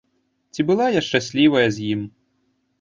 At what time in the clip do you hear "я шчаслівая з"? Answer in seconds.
0.99-1.87